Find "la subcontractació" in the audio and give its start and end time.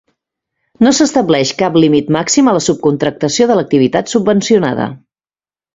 2.59-3.51